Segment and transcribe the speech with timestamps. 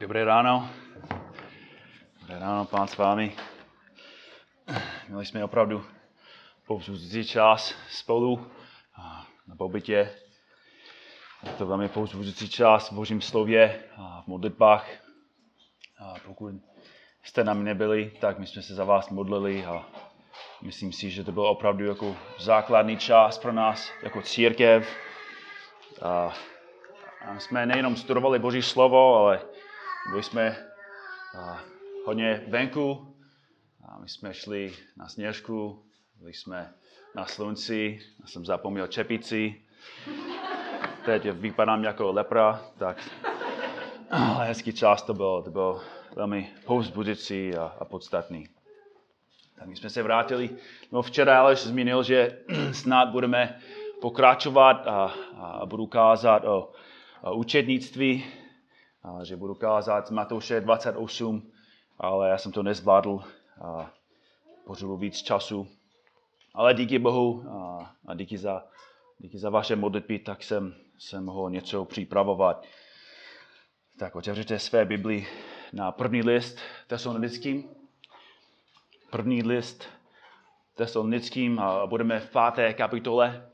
[0.00, 0.64] Dobré ráno.
[2.20, 3.36] Dobré ráno, pán s vámi.
[5.08, 5.84] Měli jsme opravdu
[6.66, 8.46] povzbuzující čas spolu
[9.46, 10.10] na pobytě.
[11.42, 14.88] Je to velmi povzbuzující čas v Božím slově a v modlitbách.
[15.98, 16.54] A pokud
[17.22, 19.84] jste nám nebyli, tak my jsme se za vás modlili a
[20.62, 24.96] myslím si, že to byl opravdu jako základní čas pro nás jako církev.
[26.02, 26.32] A
[27.38, 29.40] jsme nejenom studovali Boží slovo, ale
[30.08, 30.56] byli jsme
[31.38, 31.60] a,
[32.06, 33.16] hodně venku.
[33.88, 35.84] A my jsme šli na sněžku,
[36.16, 36.74] byli jsme
[37.14, 39.62] na slunci, já jsem zapomněl čepici.
[41.04, 43.10] Teď vypadám jako lepra, tak
[44.10, 45.80] ale hezký čas to byl, to byl
[46.16, 48.48] velmi povzbudující a, a podstatný.
[49.58, 50.50] Tak my jsme se vrátili,
[50.92, 52.38] no včera Aleš zmínil, že
[52.72, 53.60] snad budeme
[54.00, 56.72] pokračovat a, a budu kázat o
[57.34, 58.24] učednictví,
[59.22, 61.52] že budu kázat Matouše 28,
[61.98, 63.20] ale já jsem to nezvládl
[63.60, 63.90] a
[64.64, 65.68] potřebuji víc času.
[66.54, 68.64] Ale díky Bohu a, a díky, za,
[69.18, 72.66] díky za vaše modlitby, tak jsem, jsem mohl něco připravovat.
[73.98, 75.26] Tak otevřete své Bibli
[75.72, 77.68] na první list tesalonickým.
[79.10, 79.84] První list
[80.74, 83.49] tesalonickým a budeme v páté kapitole.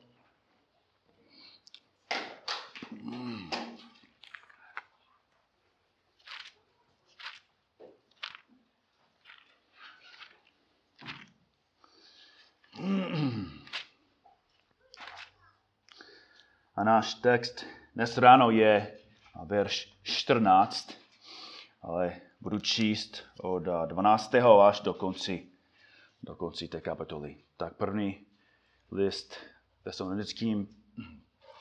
[16.76, 18.98] A náš text dnes ráno je
[19.48, 20.92] verš 14,
[21.82, 24.34] ale budu číst od 12.
[24.44, 25.48] až do konci,
[26.22, 27.36] do konci té kapitoly.
[27.56, 28.26] Tak první
[28.92, 29.36] list
[29.84, 30.68] tesalonickým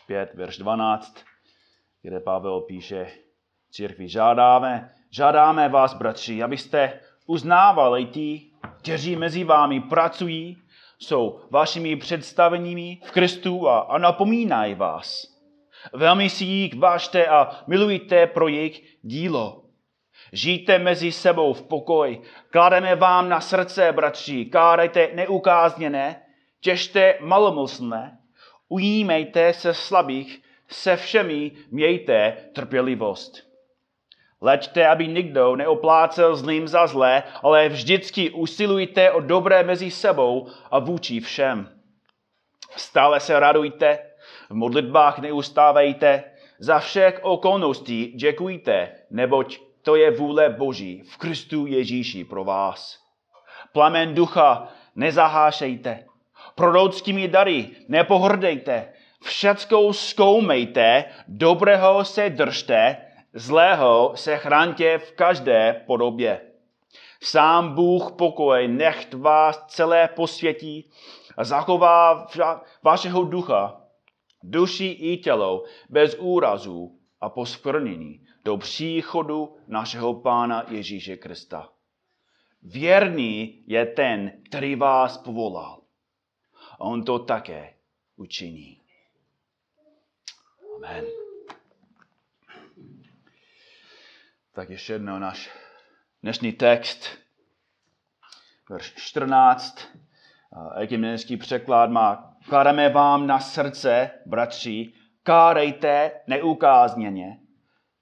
[0.08, 1.24] 5, verš 12,
[2.02, 3.08] kde Pavel píše,
[3.72, 10.58] církvi žádáme, žádáme vás, bratři, abyste uznávali ti, kteří mezi vámi pracují
[11.00, 15.36] jsou vašimi představenými v Kristu a, a napomínají vás.
[15.94, 19.62] Velmi si jich vážte a milujte pro jejich dílo.
[20.34, 22.22] Žijte mezi sebou v pokoji.
[22.50, 26.22] Klademe vám na srdce, bratři, kárajte neukázněné,
[26.62, 28.18] těžte malomyslné,
[28.69, 33.44] ujímejte se slabých, se všemi mějte trpělivost.
[34.41, 40.79] Leďte, aby nikdo neoplácel zlým za zlé, ale vždycky usilujte o dobré mezi sebou a
[40.79, 41.69] vůči všem.
[42.75, 44.00] Stále se radujte,
[44.50, 46.24] v modlitbách neustávejte,
[46.59, 53.00] za všech okolností děkujte, neboť to je vůle Boží v Kristu Ježíši pro vás.
[53.74, 56.06] Plamen ducha nezahášejte,
[56.56, 58.94] prorockými dary nepohrdejte,
[59.24, 62.97] všeckou zkoumejte, dobrého se držte,
[63.38, 66.51] Zlého se chráňte v každé podobě.
[67.22, 70.91] Sám Bůh pokoj nechť vás celé posvětí
[71.38, 72.28] a zachová
[72.84, 73.81] vašeho ducha,
[74.44, 81.69] duši i tělo bez úrazů a poskvrnění do příchodu našeho Pána Ježíše Krista.
[82.63, 85.81] Věrný je ten, který vás povolal.
[86.72, 87.74] A on to také
[88.16, 88.81] učiní.
[90.75, 91.25] Amen.
[94.56, 95.50] Tak ještě jednou náš
[96.24, 97.08] dnešní text,
[98.70, 99.88] verš 14.
[100.82, 104.94] Ekumenický překlad má, klademe vám na srdce, bratři,
[105.24, 107.40] kárejte neukázněně,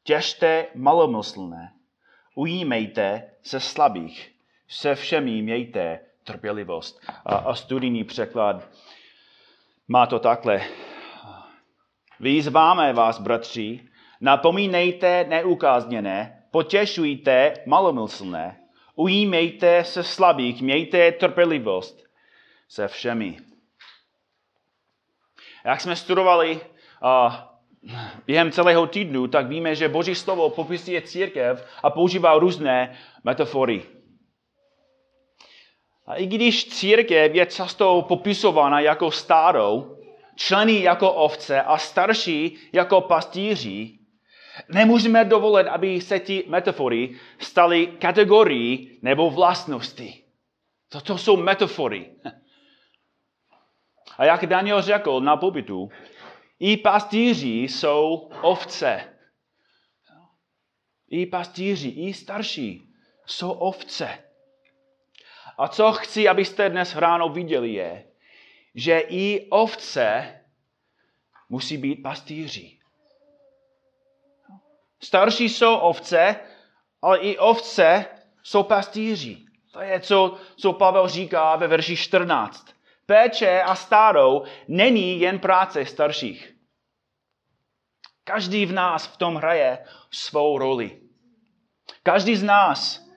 [0.03, 1.73] těžte malomyslné,
[2.35, 4.35] ujímejte se slabých,
[4.67, 7.01] se všemi mějte trpělivost.
[7.25, 8.69] A, a studijní překlad
[9.87, 10.61] má to takhle.
[12.19, 13.89] Vyzváme vás, bratři,
[14.21, 18.59] napomínejte neukázněné, potěšujte malomyslné,
[18.95, 22.03] ujímejte se slabých, mějte trpělivost
[22.67, 23.37] se všemi.
[25.65, 27.33] Jak jsme studovali uh,
[28.25, 33.83] během celého týdnu, tak víme, že Boží slovo popisuje církev a používá různé metafory.
[36.05, 39.97] A i když církev je často popisována jako stárou,
[40.35, 44.02] členy jako ovce a starší jako pastýři,
[44.69, 50.23] Nemůžeme dovolit, aby se ti metafory staly kategorií nebo vlastnosti.
[50.89, 52.11] Toto jsou metafory.
[54.17, 55.89] A jak Daniel řekl na pobytu,
[56.59, 59.13] i pastýři jsou ovce.
[61.09, 62.93] I pastýři, i starší
[63.25, 64.19] jsou ovce.
[65.57, 68.05] A co chci, abyste dnes ráno viděli, je,
[68.75, 70.39] že i ovce
[71.49, 72.79] musí být pastýři.
[75.03, 76.35] Starší jsou ovce
[77.03, 78.05] ale i ovce
[78.43, 79.37] jsou pastýři.
[79.71, 82.67] To je, co, co Pavel říká ve verši 14.
[83.05, 86.53] Péče a stárou není jen práce starších.
[88.23, 91.01] Každý v nás v tom hraje svou roli.
[92.03, 93.07] Každý z nás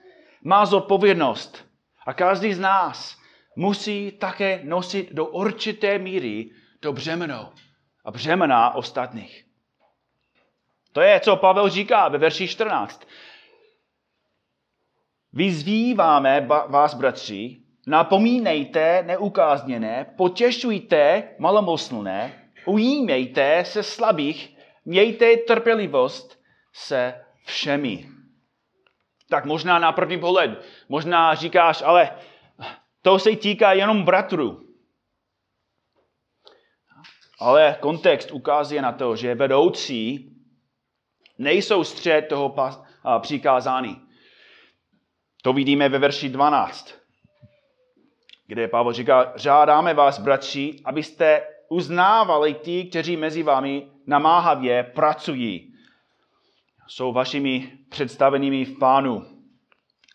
[0.43, 1.65] má zodpovědnost
[2.05, 3.17] a každý z nás
[3.55, 6.49] musí také nosit do určité míry
[6.79, 7.53] to břemeno
[8.05, 9.46] a břemena ostatních.
[10.97, 13.07] To je, co Pavel říká ve verši 14.
[15.33, 17.57] Vyzýváme vás, bratři,
[17.87, 26.39] napomínejte neukázněné, potěšujte malomyslné, ujímejte se slabých, mějte trpělivost
[26.73, 28.09] se všemi.
[29.29, 32.17] Tak možná na první pohled, možná říkáš, ale
[33.01, 34.63] to se týká jenom bratru.
[37.39, 40.33] Ale kontext ukazuje na to, že vedoucí
[41.37, 42.55] nejsou střed toho
[43.19, 44.01] přikázání.
[45.41, 46.95] To vidíme ve verši 12,
[48.47, 55.73] kde Pavel říká, žádáme vás, bratři, abyste uznávali ty, kteří mezi vámi namáhavě pracují.
[56.87, 59.25] Jsou vašimi představenými v pánu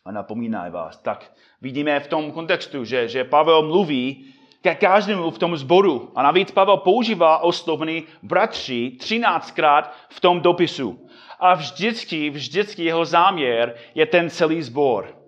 [0.05, 0.99] a napomínají vás.
[0.99, 6.13] Tak vidíme v tom kontextu, že, že Pavel mluví ke každému v tom zboru.
[6.15, 11.09] A navíc Pavel používá oslovný bratři 13krát v tom dopisu.
[11.41, 15.19] A vždycky, vždycky jeho záměr je ten celý zbor.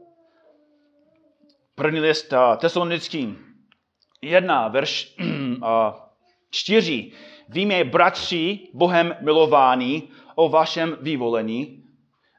[1.75, 3.39] První list uh, tesalonickým.
[4.23, 5.67] Jedna, verš uh,
[6.51, 7.13] čtyři.
[7.49, 11.84] Víme, bratři, Bohem milování, o vašem vyvolení.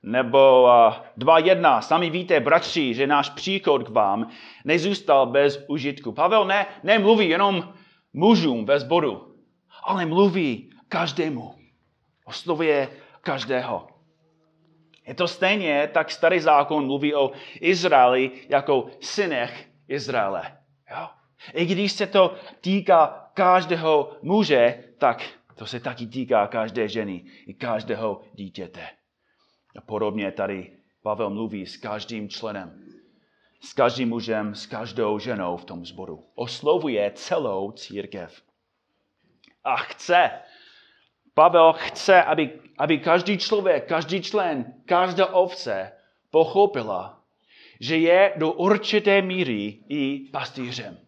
[0.06, 1.82] Nebo uh, dva jedna.
[1.82, 4.30] Sami víte, bratři, že náš příchod k vám
[4.66, 6.12] nezůstal bez užitku.
[6.12, 7.74] Pavel ne, nemluví jenom
[8.14, 9.36] mužům ve sboru,
[9.84, 11.56] ale mluví každému.
[12.26, 12.90] Oslovuje
[13.22, 13.88] každého.
[15.08, 17.32] Je to stejně, tak starý zákon mluví o
[17.62, 20.58] Izraeli jako synech Izraele.
[20.92, 21.08] Jo?
[21.54, 25.24] I když se to týká každého muže, tak
[25.56, 28.82] to se taky týká každé ženy i každého dítěte.
[29.78, 32.86] A podobně tady Pavel mluví s každým členem,
[33.62, 36.26] s každým mužem, s každou ženou v tom sboru.
[36.36, 38.42] Oslovuje celou církev.
[39.64, 40.32] A chce,
[41.34, 45.92] Pavel chce, aby, aby každý člověk, každý člen, každá ovce
[46.32, 47.22] pochopila,
[47.80, 51.00] že je do určité míry i pastýřem.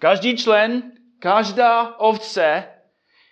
[0.00, 2.64] Každý člen, každá ovce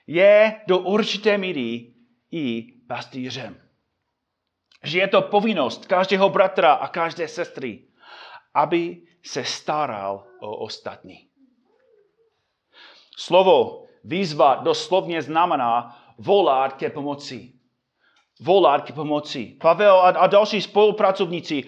[0.06, 1.94] je do určité míry
[2.30, 3.60] i pastýřem.
[4.82, 7.88] Že je to povinnost každého bratra a každé sestry,
[8.54, 11.28] aby se staral o ostatní.
[13.18, 17.52] Slovo Výzva doslovně znamená volat ke pomoci.
[18.40, 19.58] Volat ke pomoci.
[19.60, 21.64] Pavel a, další spolupracovníci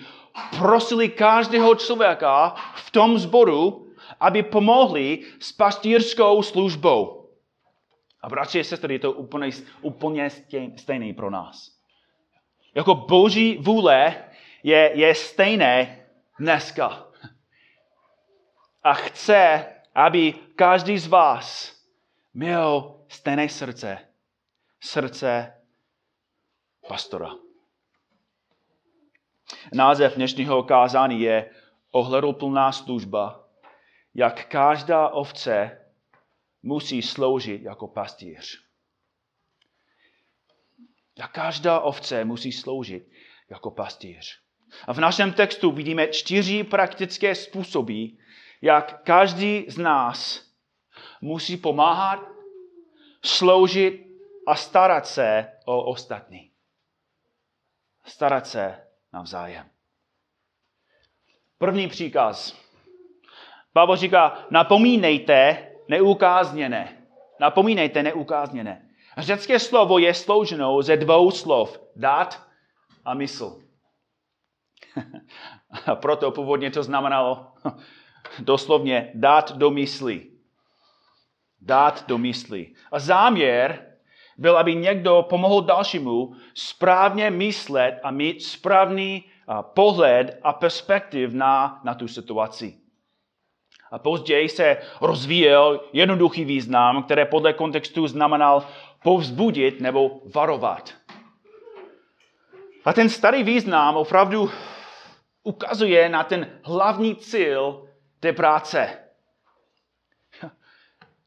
[0.59, 3.91] prosili každého člověka v tom zboru,
[4.21, 7.18] aby pomohli s pastýrskou službou.
[8.20, 9.50] A bratři a sestry, je to úplně,
[9.82, 10.31] úplně
[10.76, 11.79] stejné pro nás.
[12.75, 14.25] Jako boží vůle
[14.62, 16.06] je, je stejné
[16.38, 17.06] dneska.
[18.82, 21.76] A chce, aby každý z vás
[22.35, 23.99] měl stejné srdce.
[24.81, 25.55] Srdce
[26.88, 27.31] pastora.
[29.75, 31.50] Název dnešního kázání je
[31.90, 33.45] ohleduplná služba,
[34.14, 35.77] jak každá ovce
[36.62, 38.69] musí sloužit jako pastýř.
[41.19, 43.11] Jak každá ovce musí sloužit
[43.50, 44.41] jako pastýř.
[44.87, 48.05] A v našem textu vidíme čtyři praktické způsoby,
[48.62, 50.49] jak každý z nás
[51.21, 52.21] musí pomáhat,
[53.25, 54.07] sloužit
[54.47, 56.53] a starat se o ostatní.
[58.05, 59.71] Starat se navzájem.
[61.59, 62.61] První příkaz.
[63.73, 66.97] Pavel říká, napomínejte neukázněné.
[67.40, 68.88] Napomínejte neukázněné.
[69.18, 71.80] Řecké slovo je slouženo ze dvou slov.
[71.97, 72.42] Dát
[73.04, 73.62] a mysl.
[75.87, 77.47] a proto původně to znamenalo
[78.38, 80.38] doslovně dát do mysli
[81.61, 82.75] dát do mysli.
[82.92, 83.87] A záměr
[84.38, 89.25] byl, aby někdo pomohl dalšímu správně myslet a mít správný
[89.62, 92.78] pohled a perspektiv na, na tu situaci.
[93.90, 98.66] A později se rozvíjel jednoduchý význam, který podle kontextu znamenal
[99.02, 100.95] povzbudit nebo varovat.
[102.85, 104.50] A ten starý význam opravdu
[105.42, 107.88] ukazuje na ten hlavní cíl
[108.21, 108.99] té práce.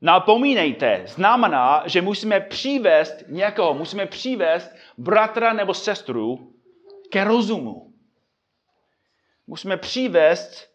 [0.01, 6.53] Napomínejte znamená, že musíme přivést někoho, musíme přivést bratra nebo sestru
[7.09, 7.93] ke rozumu.
[9.47, 10.71] Musíme přivést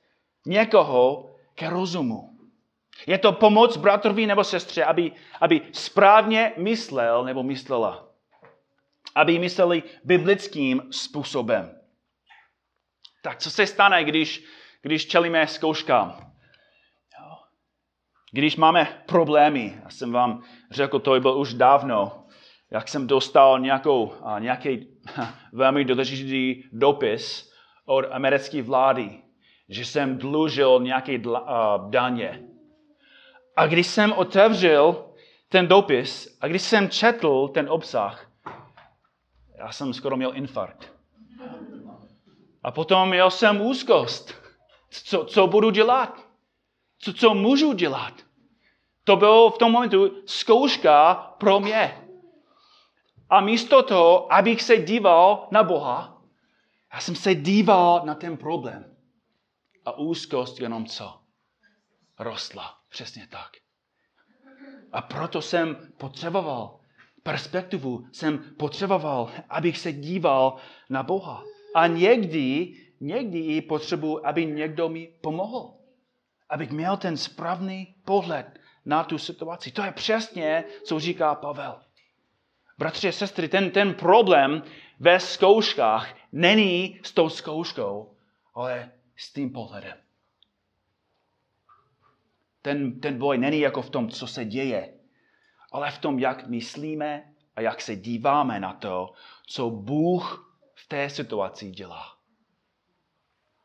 [0.47, 2.31] někoho ke rozumu.
[3.07, 8.09] Je to pomoc bratrovi nebo sestře, aby, aby správně myslel nebo myslela.
[9.15, 11.81] Aby mysleli biblickým způsobem.
[13.23, 14.45] Tak co se stane, když,
[14.83, 16.33] když čelíme zkouškám?
[18.33, 22.27] Když máme problémy, já jsem vám řekl, to bylo už dávno,
[22.71, 24.87] jak jsem dostal nějakou, nějaký
[25.53, 27.53] velmi důležitý dopis
[27.85, 29.23] od americké vlády,
[29.69, 31.19] že jsem dlužil nějaké
[31.89, 32.43] daně.
[33.57, 35.05] A když jsem otevřel
[35.49, 38.31] ten dopis a když jsem četl ten obsah,
[39.59, 40.93] já jsem skoro měl infarkt.
[42.63, 44.35] A potom měl jsem úzkost.
[44.91, 46.27] Co, co budu dělat?
[46.99, 48.13] Co, co můžu dělat?
[49.05, 52.09] To bylo v tom momentu zkouška pro mě.
[53.31, 56.23] A místo toho, abych se díval na Boha,
[56.95, 58.96] já jsem se díval na ten problém.
[59.87, 61.21] A úzkost jenom co?
[62.19, 62.79] Rostla.
[62.89, 63.51] Přesně tak.
[64.93, 66.81] A proto jsem potřeboval
[67.23, 70.57] perspektivu, jsem potřeboval, abych se díval
[70.91, 71.45] na Boha.
[71.75, 75.75] A někdy, někdy i potřebuji, aby někdo mi pomohl.
[76.49, 79.71] Abych měl ten správný pohled na tu situaci.
[79.71, 81.81] To je přesně, co říká Pavel.
[82.79, 84.63] Bratři a sestry, ten, ten problém
[85.01, 88.17] ve zkouškách není s tou zkouškou,
[88.55, 89.97] ale s tím pohledem.
[92.63, 94.95] Ten, ten boj není jako v tom, co se děje,
[95.73, 99.13] ale v tom, jak myslíme a jak se díváme na to,
[99.47, 102.17] co Bůh v té situaci dělá.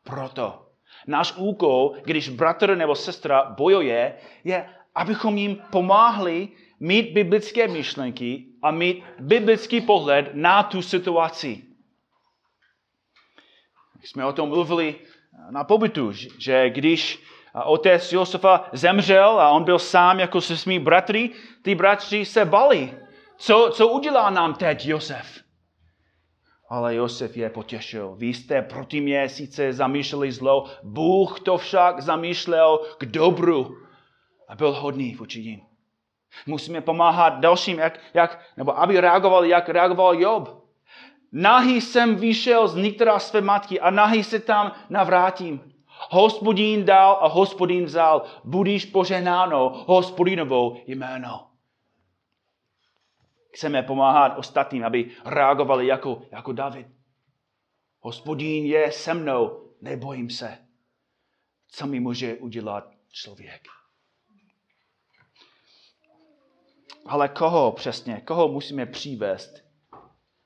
[0.04, 0.72] Proto
[1.06, 6.48] náš úkol, když bratr nebo sestra bojuje, je, abychom jim pomáhli
[6.80, 11.64] mít biblické myšlenky a mít biblický pohled na tu situaci.
[14.02, 15.00] Jsme o tom mluvili
[15.50, 17.22] na pobytu, že když
[17.64, 21.30] otec Josefa zemřel a on byl sám jako se svými bratry,
[21.62, 22.94] ty bratři se bali.
[23.36, 25.42] Co, co udělá nám teď Josef?
[26.68, 28.14] Ale Josef je potěšil.
[28.16, 33.76] Vy jste proti mě sice zamýšleli zlo, Bůh to však zamýšlel k dobru
[34.48, 35.60] a byl hodný vůči jim.
[36.46, 40.61] Musíme pomáhat dalším, jak, jak, nebo aby reagovali, jak reagoval Job.
[41.32, 45.74] Nahý jsem vyšel z nitra své matky a nahý se tam navrátím.
[46.10, 48.22] Hospodín dal a hospodín vzal.
[48.44, 51.46] Budíš poženáno hospodinovou jméno.
[53.52, 56.86] Chceme pomáhat ostatním, aby reagovali jako, jako David.
[58.00, 60.58] Hospodín je se mnou, nebojím se.
[61.68, 63.62] Co mi může udělat člověk?
[67.06, 69.71] Ale koho přesně, koho musíme přivést?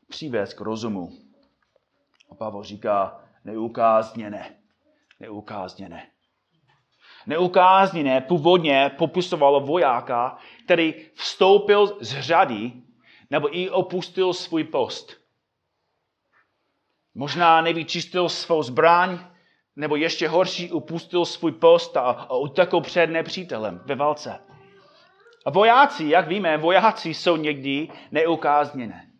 [0.09, 1.13] Přivést k rozumu.
[2.31, 4.57] A Pavel říká, neukázněné.
[5.21, 6.07] Neukázněné.
[7.27, 12.73] Neukázněné původně popisovalo vojáka, který vstoupil z řady
[13.31, 15.17] nebo i opustil svůj post.
[17.15, 19.19] Možná nevyčistil svou zbraň,
[19.77, 24.41] nebo ještě horší, upustil svůj post a, a utekl před nepřítelem ve válce.
[25.47, 29.11] A vojáci, jak víme, vojáci jsou někdy neukázněné.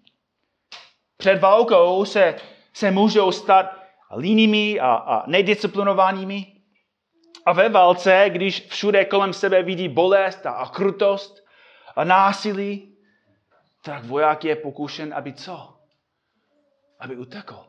[1.17, 2.37] Před válkou se,
[2.73, 3.67] se můžou stát
[4.11, 6.53] línými a, a nedisciplinovanými.
[7.47, 11.47] A ve válce, když všude kolem sebe vidí bolest a, krutost
[11.97, 12.97] a násilí,
[13.83, 15.81] tak voják je pokušen, aby co?
[17.01, 17.67] Aby utekl.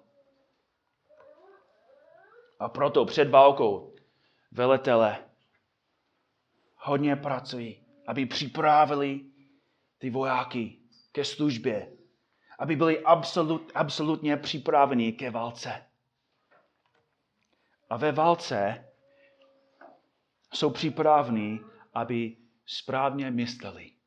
[2.60, 3.96] A proto před válkou
[4.52, 5.18] veletele
[6.76, 9.22] hodně pracují, aby připravili
[9.98, 10.80] ty vojáky
[11.12, 11.97] ke službě,
[12.58, 15.86] aby byli absolut, absolutně připraveni ke válce.
[17.90, 18.86] A ve válce
[20.54, 21.60] jsou připraveni,
[21.94, 23.98] aby správně mysleli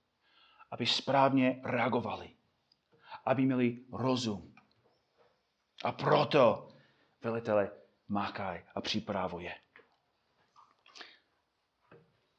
[0.71, 2.37] aby správně reagovali,
[3.25, 4.54] aby měli rozum.
[5.85, 6.69] A proto
[7.23, 7.71] velitele
[8.09, 9.54] mákaj a připravuje.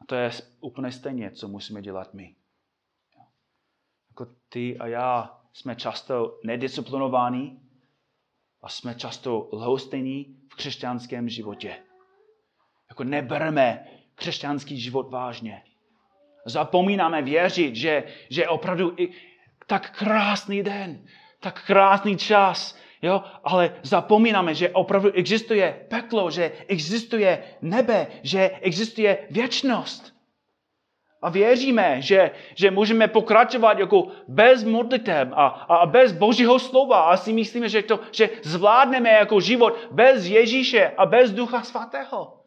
[0.02, 2.36] A to je úplně stejně, co musíme dělat my.
[4.10, 7.60] Jako ty a já jsme často nedisciplinovaní
[8.62, 11.76] a jsme často lhostejní v křesťanském životě.
[12.90, 15.64] Jako nebereme křesťanský život vážně.
[16.46, 19.10] Zapomínáme věřit, že, že opravdu i
[19.68, 21.06] tak krásný den,
[21.40, 23.24] tak krásný čas, jo?
[23.44, 30.21] ale zapomínáme, že opravdu existuje peklo, že existuje nebe, že existuje věčnost.
[31.22, 37.02] A věříme, že, že můžeme pokračovat jako bez modliteb a, a bez Božího slova.
[37.02, 42.42] A si myslíme, že, to, že zvládneme jako život bez Ježíše a bez Ducha Svatého.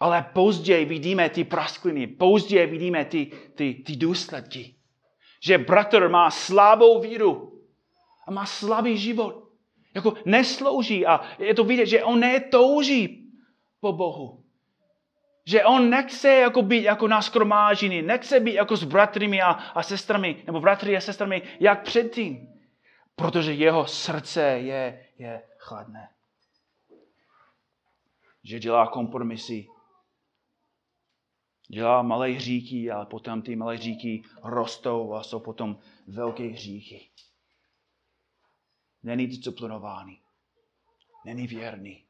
[0.00, 4.74] Ale později vidíme ty praskliny, později vidíme ty, ty, ty důsledky.
[5.42, 7.62] Že bratr má slabou víru
[8.26, 9.44] a má slabý život.
[9.94, 13.30] Jako neslouží a je to vidět, že on netouží
[13.80, 14.43] po Bohu.
[15.46, 19.82] Že on nechce jako být jako na skromážení, nechce být jako s bratrymi a, a
[19.82, 22.48] sestrami, nebo bratry a sestrami, jak předtím.
[23.16, 26.08] Protože jeho srdce je, je chladné.
[28.44, 29.66] Že dělá kompromisy.
[31.68, 37.08] Dělá malé hříky, ale potom ty malé hříky rostou a jsou potom velké hříky.
[39.02, 40.20] Není disciplinovaný.
[41.24, 42.04] Není věrný.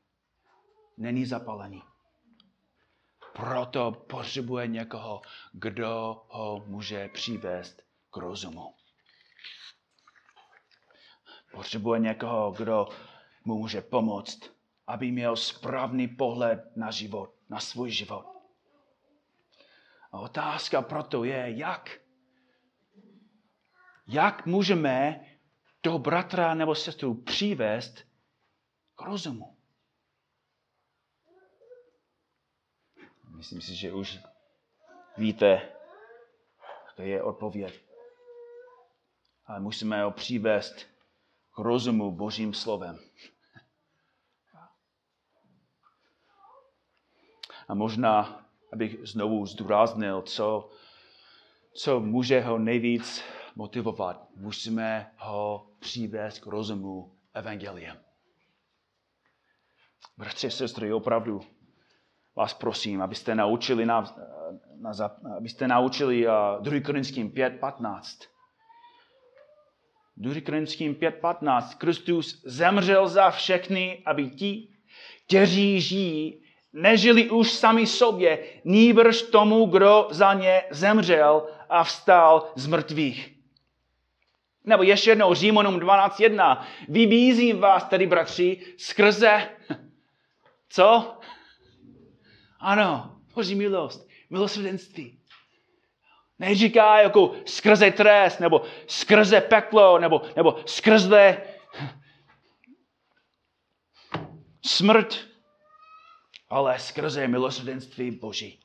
[0.99, 1.83] Není zapalený.
[3.35, 5.23] Proto potřebuje někoho,
[5.53, 8.75] kdo ho může přivést k rozumu.
[11.53, 12.89] Potřebuje někoho, kdo
[13.45, 14.41] mu může pomoct,
[14.87, 18.27] aby měl správný pohled na život, na svůj život.
[20.13, 21.99] A otázka proto je, jak?
[24.07, 25.25] Jak můžeme
[25.81, 28.05] toho bratra nebo sestru přivést
[28.95, 29.54] k rozumu?
[33.45, 34.19] Myslím si, že už
[35.17, 35.73] víte,
[36.97, 37.81] to je odpověď.
[39.47, 40.75] Ale musíme ho přivést
[41.55, 42.99] k rozumu Božím slovem.
[47.69, 50.71] A možná, abych znovu zdůraznil, co,
[51.75, 53.23] co může ho nejvíc
[53.55, 54.29] motivovat.
[54.37, 58.05] Musíme ho přivést k rozumu evangeliem.
[60.17, 61.54] Bratři sestry, opravdu
[62.37, 64.15] vás prosím, abyste naučili, na,
[64.81, 64.93] na,
[65.37, 66.81] abyste naučili uh, 2.
[66.81, 68.01] Korinským 5.15.
[70.17, 70.41] 2.
[70.41, 71.77] Korinským 5.15.
[71.79, 74.69] Kristus zemřel za všechny, aby ti,
[75.27, 82.67] kteří žijí, nežili už sami sobě, nýbrž tomu, kdo za ně zemřel a vstal z
[82.67, 83.35] mrtvých.
[84.65, 86.65] Nebo ještě jednou Římanům 12.1.
[86.89, 89.49] Vybízím vás tedy, bratři, skrze
[90.69, 91.19] co?
[92.65, 95.19] Ano, Boží milost, milosrdenství.
[96.39, 101.43] Neříká jako skrze trest, nebo skrze peklo, nebo, nebo skrze
[104.67, 105.19] smrt,
[106.49, 108.61] ale skrze milosrdenství Boží.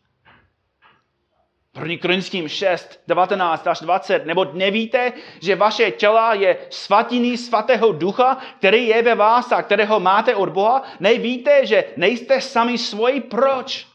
[1.79, 1.97] 1.
[2.01, 4.25] Korinským 6, 19 až 20.
[4.25, 9.99] Nebo nevíte, že vaše těla je svatiny svatého ducha, který je ve vás a kterého
[9.99, 10.83] máte od Boha?
[10.99, 13.21] Nevíte, že nejste sami svoji?
[13.21, 13.88] Proč?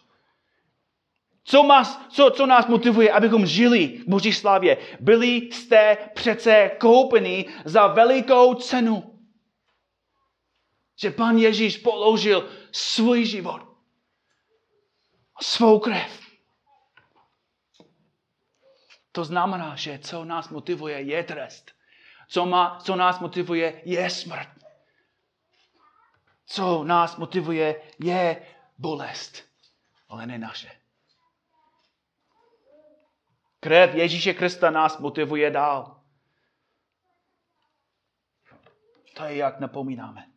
[1.45, 4.77] Co, nás, co, co nás motivuje, abychom žili v Boží slavě?
[5.01, 9.21] Byli jste přece koupeni za velikou cenu.
[10.97, 13.61] Že pan Ježíš položil svůj život,
[15.41, 16.25] svou krev
[19.15, 21.71] to znamená, že co nás motivuje, je trest.
[22.29, 24.49] Co, má, co nás motivuje, je smrt.
[26.47, 28.47] Co nás motivuje, je
[28.79, 29.45] bolest.
[30.09, 30.71] Ale ne naše.
[33.65, 36.01] Krev Ježíše Krista nás motivuje dál.
[39.17, 40.33] To je, jak napomínáme.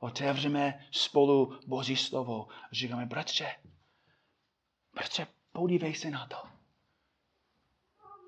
[0.00, 3.56] Otevřeme spolu Boží slovo říkáme, bratře,
[4.94, 6.36] bratře, podívej se na to.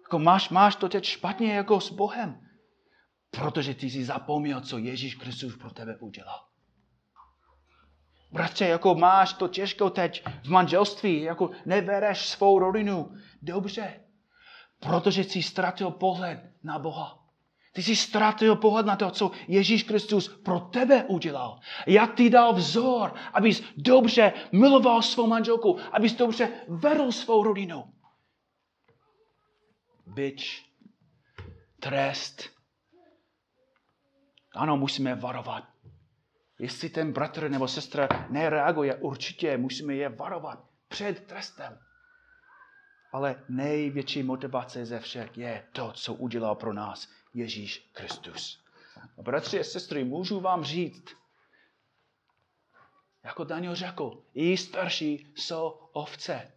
[0.03, 2.49] Jako máš, máš to teď špatně jako s Bohem.
[3.31, 6.50] Protože ty jsi zapomněl, co Ježíš Kristus pro tebe udělal.
[8.33, 13.13] Bratře, jako máš to těžko teď v manželství, jako nebereš svou rodinu.
[13.43, 14.01] Dobře,
[14.81, 17.17] protože jsi ztratil pohled na Boha.
[17.73, 21.61] Ty jsi ztratil pohled na to, co Ježíš Kristus pro tebe udělal.
[21.87, 27.85] Jak ty dal vzor, abys dobře miloval svou manželku, abys dobře vedl svou rodinu
[30.15, 30.67] byč,
[31.81, 32.51] trest.
[34.55, 35.65] Ano, musíme varovat.
[36.61, 41.79] Jestli ten bratr nebo sestra nereaguje, určitě musíme je varovat před trestem.
[43.13, 48.65] Ale největší motivace ze všech je to, co udělal pro nás Ježíš Kristus.
[49.19, 51.05] A bratři a sestry, můžu vám říct,
[53.25, 56.53] jako Daniel řekl, i starší jsou ovce.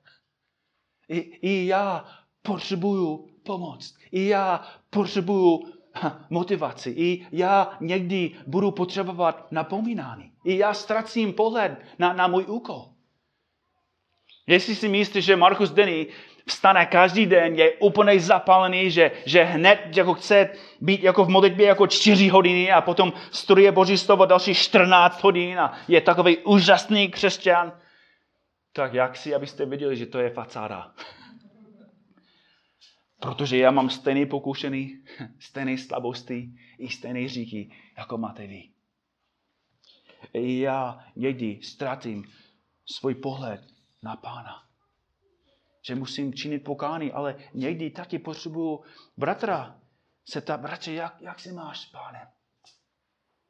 [1.08, 2.06] I, i já
[2.42, 3.96] potřebuju pomoct.
[4.12, 5.73] I já potřebuju
[6.30, 6.90] motivaci.
[6.90, 10.32] I já někdy budu potřebovat napomínání.
[10.46, 12.90] I já ztracím pohled na, na můj úkol.
[14.48, 16.08] Jestli si myslíte, že Markus Denny
[16.48, 20.50] vstane každý den, je úplně zapálený, že, že hned jako chce
[20.82, 25.60] být jako v modlitbě jako čtyři hodiny a potom studuje Boží slovo další 14 hodin
[25.60, 27.72] a je takový úžasný křesťan,
[28.74, 30.92] tak jak si, abyste viděli, že to je facáda.
[33.24, 35.04] Protože já mám stejný pokušený,
[35.40, 38.70] stejné slabosti i stejné říky, jako máte vy.
[40.34, 42.26] Já někdy ztratím
[42.86, 43.62] svůj pohled
[44.04, 44.64] na pána.
[45.82, 48.84] Že musím činit pokání, ale někdy taky potřebuju
[49.18, 49.80] bratra.
[50.26, 52.28] Se ta bratře, jak, jak se máš s pánem?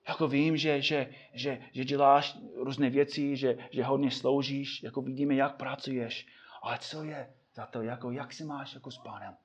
[0.08, 5.36] Jako vím, že, že, že, že děláš různé věci, že, že hodně sloužíš, jako vidíme,
[5.36, 6.28] jak pracuješ.
[6.62, 9.38] Ale co je za to, jako, jak se máš jako s pánem?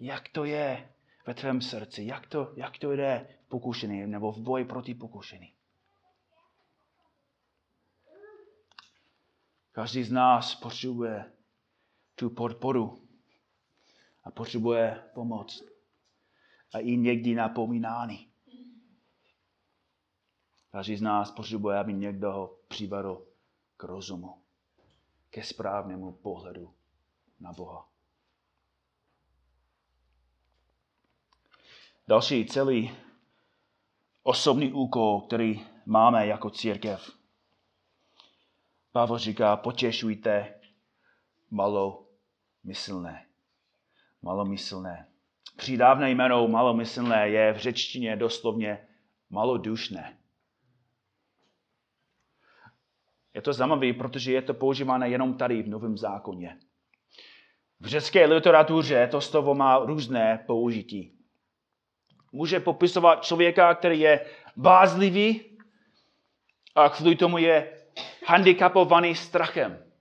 [0.00, 0.94] Jak to je
[1.26, 2.04] ve tvém srdci?
[2.04, 5.52] Jak to, jak to jde v pokušení nebo v boji proti pokušení?
[9.72, 11.32] Každý z nás potřebuje
[12.14, 13.08] tu podporu
[14.24, 15.64] a potřebuje pomoc.
[16.74, 18.32] A i někdy napomínání.
[20.72, 23.26] Každý z nás potřebuje, aby někdo ho přivedl
[23.76, 24.42] k rozumu,
[25.30, 26.74] ke správnému pohledu
[27.40, 27.91] na Boha.
[32.08, 32.90] Další celý
[34.22, 37.10] osobní úkol, který máme jako církev.
[38.92, 40.54] Pavel říká, potěšujte
[41.50, 43.26] malomyslné.
[44.22, 45.08] Malomyslné.
[45.56, 48.88] Přidávné jméno malomyslné je v řečtině doslovně
[49.30, 50.18] malodušné.
[53.34, 56.58] Je to zajímavé, protože je to používáno jenom tady v Novém zákoně.
[57.80, 61.21] V řecké literatuře to slovo má různé použití.
[62.32, 65.58] Může popisovat člověka, který je bázlivý
[66.74, 67.78] a kvůli tomu je
[68.26, 69.92] handicapovaný strachem.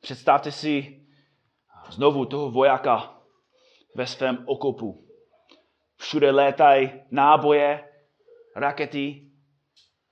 [0.00, 1.04] Představte si
[1.90, 3.22] znovu toho vojáka
[3.94, 5.08] ve svém okopu.
[5.96, 7.88] Všude létají náboje,
[8.56, 9.30] rakety,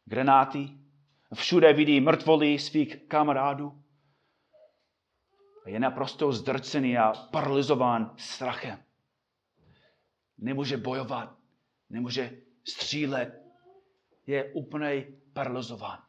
[0.04, 0.68] granáty.
[1.34, 3.82] Všude vidí mrtvoly svých kamarádů.
[5.66, 8.84] Je naprosto zdrcený a paralizován strachem.
[10.38, 11.38] Nemůže bojovat,
[11.90, 13.42] nemůže střílet,
[14.26, 16.02] je úplně paralizován.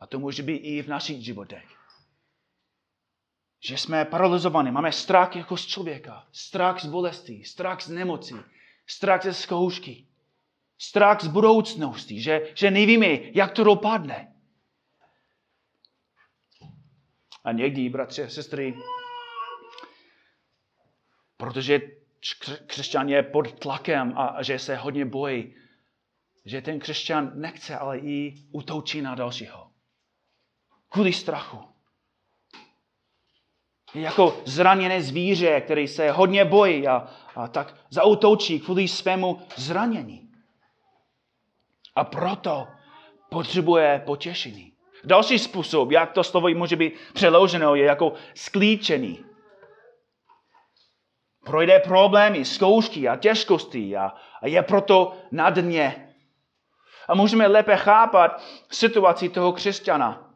[0.00, 1.64] A to může být i v našich životech.
[3.60, 8.34] Že jsme paralizovaní, máme strach jako z člověka, strach z bolesti, strach z nemoci,
[8.86, 10.06] strach ze zkoušky,
[10.78, 14.34] strach z budoucnosti, že, že nevíme, jak to dopadne.
[17.44, 18.74] A někdy, bratři a sestry,
[21.44, 21.80] protože
[22.66, 25.54] křesťan je pod tlakem a že se hodně bojí,
[26.44, 29.68] že ten křesťan nechce, ale i utoučí na dalšího.
[30.88, 31.58] Kvůli strachu.
[33.94, 40.32] Je jako zraněné zvíře, který se hodně bojí a, a tak zautoučí kvůli svému zranění.
[41.94, 42.66] A proto
[43.30, 44.72] potřebuje potěšení.
[45.04, 49.33] Další způsob, jak to slovo může být přeloženo, je jako sklíčený.
[51.44, 56.04] Projde problémy, zkoušky a těžkosti a, a je proto na dně
[57.08, 60.30] a můžeme lépe chápat situaci toho křesťana.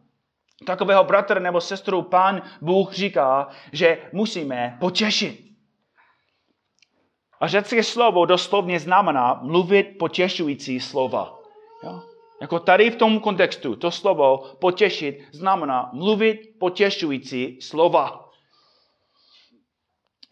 [0.67, 5.49] Takového bratra nebo sestru pán Bůh říká, že musíme potěšit.
[7.41, 11.39] A řecké slovo doslovně znamená mluvit potěšující slova.
[11.85, 12.03] Jo?
[12.41, 18.28] Jako tady v tom kontextu to slovo potěšit znamená mluvit potěšující slova.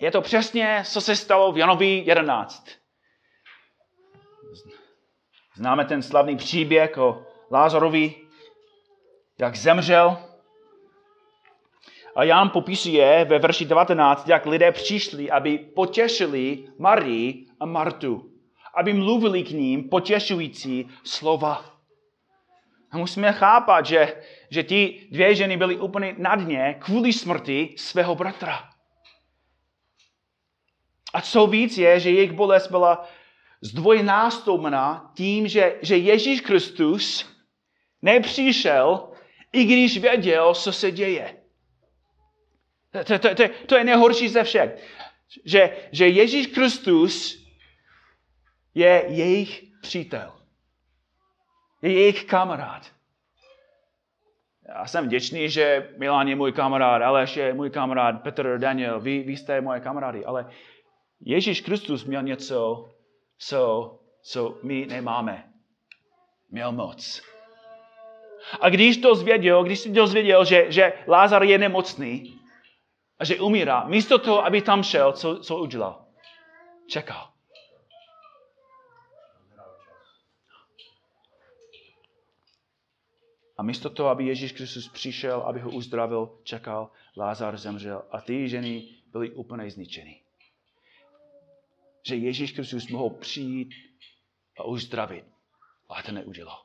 [0.01, 2.69] Je to přesně, co se stalo v Janovi 11.
[5.55, 8.15] Známe ten slavný příběh o Lázarovi,
[9.39, 10.19] jak zemřel.
[12.17, 18.31] A Jan popisuje ve verši 19, jak lidé přišli, aby potěšili Marii a Martu.
[18.75, 21.65] Aby mluvili k ním potěšující slova.
[22.91, 28.15] A musíme chápat, že, že ti dvě ženy byly úplně na dně kvůli smrti svého
[28.15, 28.76] bratra.
[31.17, 33.09] A co víc je, že jejich bolest byla
[33.61, 37.35] zdvojnásobná tím, že, že Ježíš Kristus
[38.03, 39.09] nepřišel,
[39.53, 41.37] i když věděl, co se děje.
[43.07, 44.71] To, to, to, to je nejhorší ze všech.
[45.45, 47.47] Že, že Ježíš Kristus
[48.75, 50.33] je jejich přítel.
[51.83, 52.93] Je jejich kamarád.
[54.69, 59.23] Já jsem vděčný, že Milan je můj kamarád, Aleš je můj kamarád, Petr, Daniel, vy,
[59.23, 60.51] vy jste moje kamarády, ale
[61.21, 62.91] Ježíš Kristus měl něco
[63.39, 65.53] co, co my nemáme.
[66.51, 67.23] Měl moc.
[68.61, 72.41] A když to zvěděl, když si dozvěděl, že, že Lázar je nemocný
[73.19, 76.05] a že umírá, místo toho, aby tam šel, co, co udělal?
[76.87, 77.29] Čekal.
[83.59, 88.49] A místo toho, aby Ježíš Kristus přišel, aby ho uzdravil, čekal, Lázar zemřel a ty
[88.49, 90.26] ženy byly úplně zničeny.
[92.07, 93.71] Že Ježíš Kristus mohl přijít
[94.59, 95.25] a uzdravit,
[95.89, 96.63] ale to neudělal.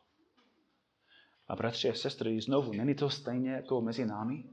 [1.48, 4.44] A bratři a sestry, znovu, není to stejně jako mezi námi?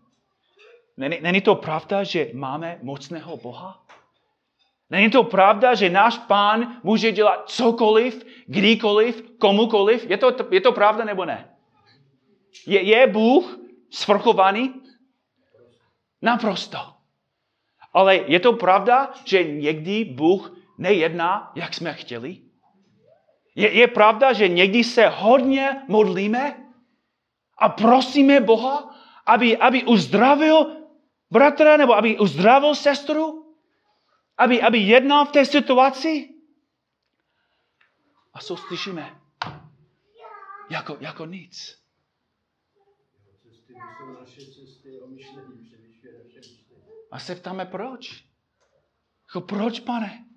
[0.97, 3.87] Není, není to pravda, že máme mocného Boha?
[4.91, 10.11] Není to pravda, že náš pán může dělat cokoliv, kdykoliv, komukoliv?
[10.11, 11.57] Je to, je to pravda nebo ne?
[12.67, 13.59] Je, je Bůh
[13.91, 14.83] svrchovaný?
[16.23, 16.79] Naprosto.
[17.93, 22.43] Ale je to pravda, že někdy Bůh nejedná, jak jsme chtěli?
[23.55, 26.73] Je, je pravda, že někdy se hodně modlíme
[27.59, 28.95] a prosíme Boha,
[29.27, 30.77] aby, aby uzdravil
[31.31, 33.55] bratra nebo aby uzdravil sestru?
[34.39, 36.35] Aby, aby jednal v té situaci?
[38.35, 39.21] A co slyšíme?
[40.71, 41.79] Jako, jako nic.
[47.11, 48.25] A se ptáme proč?
[49.29, 50.28] Jako proč, pane?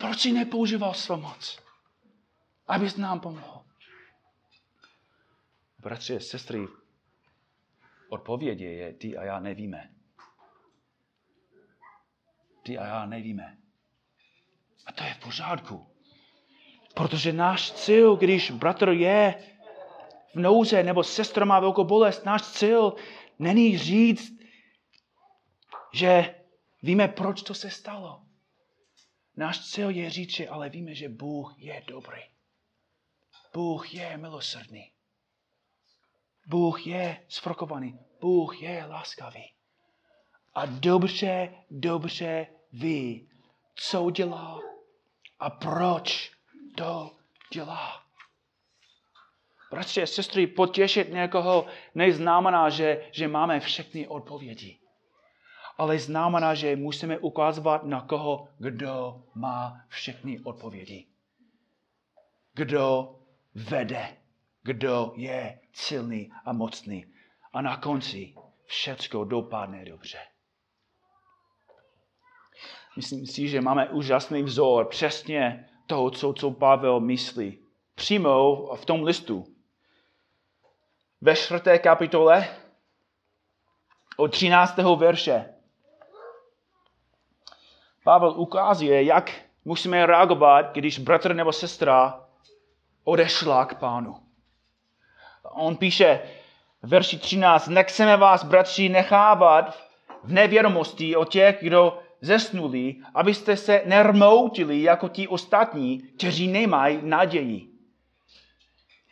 [0.00, 1.58] Proč si nepoužíval svou moc?
[2.68, 3.64] Abys nám pomohl.
[5.78, 6.68] Bratři a sestry,
[8.08, 9.90] odpověď je, ty a já nevíme.
[12.62, 13.58] Ty a já nevíme.
[14.86, 15.86] A to je v pořádku.
[16.94, 19.44] Protože náš cíl, když bratr je
[20.34, 22.94] v nouze nebo sestra má velkou bolest, náš cíl
[23.38, 24.40] není říct,
[25.92, 26.34] že
[26.82, 28.29] víme, proč to se stalo.
[29.36, 32.20] Náš cíl je říct, že ale víme, že Bůh je dobrý.
[33.54, 34.92] Bůh je milosrdný.
[36.46, 37.98] Bůh je sfrokovaný.
[38.20, 39.52] Bůh je láskavý.
[40.54, 43.30] A dobře, dobře ví,
[43.74, 44.60] co dělá
[45.38, 46.32] a proč
[46.76, 47.16] to
[47.52, 48.04] dělá.
[49.70, 54.79] Bratři a sestry, potěšit někoho neznamená, že, že máme všechny odpovědi.
[55.80, 61.06] Ale znamená, že musíme ukazovat na koho, kdo má všechny odpovědi.
[62.54, 63.16] Kdo
[63.54, 64.16] vede,
[64.62, 67.06] kdo je silný a mocný.
[67.52, 70.18] A na konci všecko dopadne dobře.
[72.96, 77.58] Myslím si, že máme úžasný vzor přesně toho, co, co Pavel myslí.
[77.94, 79.46] Přímo v tom listu
[81.20, 82.48] ve čtvrté kapitole
[84.16, 84.76] od 13.
[84.96, 85.59] verše.
[88.04, 89.32] Pavel ukazuje, jak
[89.64, 92.20] musíme reagovat, když bratr nebo sestra
[93.04, 94.16] odešla k pánu.
[95.52, 96.20] On píše
[96.82, 99.78] v verši 13, nechceme vás, bratři, nechávat
[100.24, 107.68] v nevědomosti o těch, kdo zesnuli, abyste se nermoutili jako ti ostatní, kteří nemají naději.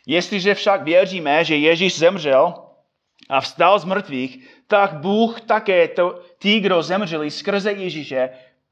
[0.07, 2.53] Jestliže však věříme, že Ježíš zemřel
[3.29, 8.29] a vstal z mrtvých, tak Bůh také to, ty, kdo zemřeli skrze Ježíše,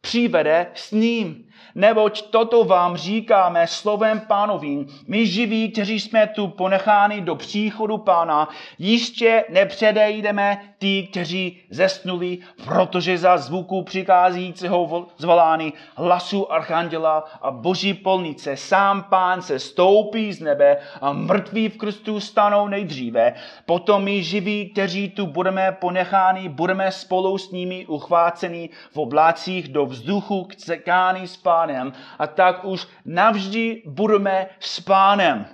[0.07, 1.46] přivede s ním.
[1.77, 4.87] Neboť toto vám říkáme slovem pánovým.
[5.07, 13.17] My živí, kteří jsme tu ponecháni do příchodu pána, jistě nepředejdeme ty, kteří zesnuli, protože
[13.17, 20.77] za zvuku přikázícího zvolání hlasu archanděla a boží polnice sám pán se stoupí z nebe
[21.01, 23.33] a mrtví v Kristu stanou nejdříve.
[23.65, 29.85] Potom my živí, kteří tu budeme ponecháni, budeme spolu s nimi uchváceni v oblácích do
[29.85, 31.66] vzduchu k cekány s pánem
[32.19, 35.45] a tak už navždy budeme s pánem.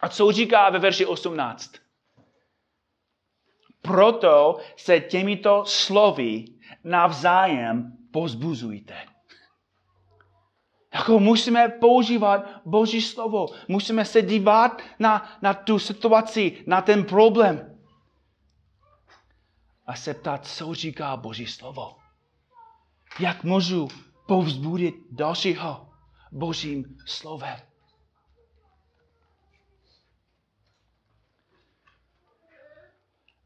[0.00, 1.72] A co říká ve verši 18?
[3.82, 6.44] Proto se těmito slovy
[6.84, 8.94] navzájem pozbuzujte.
[10.94, 13.46] Jako musíme používat Boží slovo.
[13.68, 17.78] Musíme se dívat na, na tu situaci, na ten problém.
[19.86, 21.96] A se ptát, co říká Boží slovo.
[23.20, 23.88] Jak můžu
[24.26, 25.92] povzbudit dalšího
[26.32, 27.56] Božím slovem?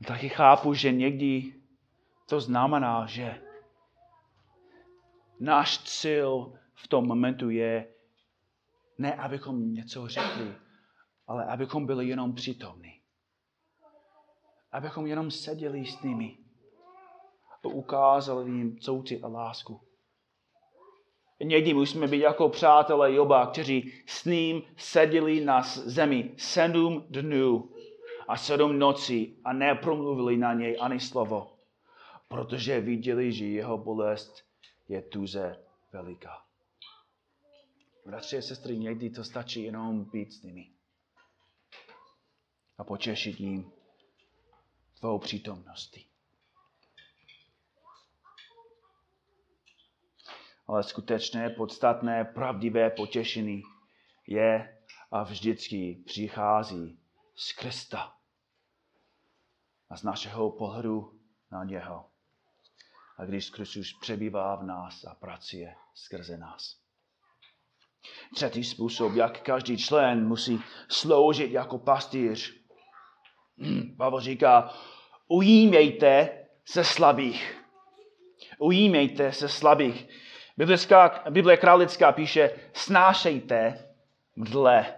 [0.06, 1.54] Taky chápu, že někdy
[2.28, 3.42] to znamená, že
[5.40, 7.94] náš cíl v tom momentu je
[8.98, 10.54] ne, abychom něco řekli,
[11.26, 13.00] ale abychom byli jenom přítomní.
[14.72, 16.38] Abychom jenom seděli s nimi
[17.52, 19.89] a ukázali jim soucit a lásku.
[21.44, 27.70] Někdy musíme být jako přátelé Joba, kteří s ním seděli na zemi sedm dnů
[28.28, 31.52] a sedm nocí a nepromluvili na něj ani slovo,
[32.28, 34.44] protože viděli, že jeho bolest
[34.88, 36.42] je tuze veliká.
[38.06, 40.66] Bratři a sestry, někdy to stačí jenom být s nimi
[42.78, 43.72] a potěšit jim
[45.00, 46.09] tvou přítomností.
[50.70, 53.62] Ale skutečné, podstatné, pravdivé potěšení
[54.26, 54.78] je
[55.10, 56.98] a vždycky přichází
[57.34, 58.12] z Krista
[59.90, 61.20] a z našeho pohledu
[61.52, 62.06] na něho.
[63.18, 66.76] A když Kristus přebývá v nás a pracuje skrze nás.
[68.34, 72.54] Třetí způsob, jak každý člen musí sloužit jako pastýř.
[73.96, 74.74] Pavel říká,
[75.28, 77.64] ujímejte se slabých.
[78.58, 80.29] Ujímejte se slabých.
[80.60, 83.84] Biblická, Bible králická píše, snášejte
[84.36, 84.94] mdle.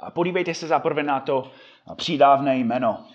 [0.00, 1.50] A podívejte se zaprvé na to
[1.96, 3.06] přídávné jméno.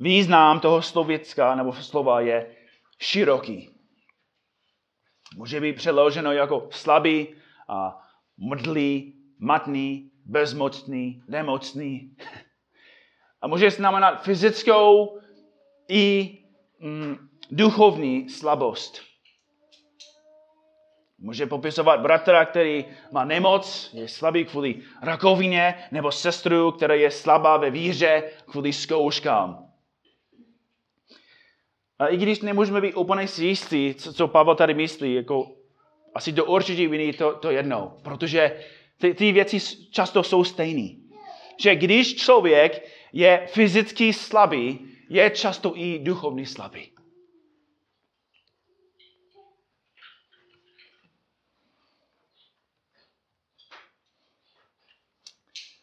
[0.00, 2.56] Význam toho slověcka nebo slova je
[2.98, 3.70] široký.
[5.36, 7.28] Může být přeloženo jako slabý,
[7.68, 8.00] a
[8.38, 12.16] mdlý, matný, bezmocný, nemocný.
[13.40, 15.18] A může znamenat fyzickou
[15.88, 16.38] i
[16.80, 19.00] mm, duchovní slabost.
[21.20, 27.56] Může popisovat bratra, který má nemoc, je slabý kvůli rakovině, nebo sestru, která je slabá
[27.56, 29.68] ve víře kvůli zkouškám.
[31.98, 35.50] A i když nemůžeme být úplně si jistí, co, co Pavel tady myslí, jako
[36.14, 38.60] asi do určitě viny to, to jednou, protože
[39.00, 39.58] ty, ty věci
[39.90, 40.88] často jsou stejné.
[41.60, 46.97] Že když člověk je fyzicky slabý, je často i duchovně slabý.